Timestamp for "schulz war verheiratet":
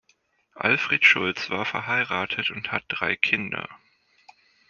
1.05-2.49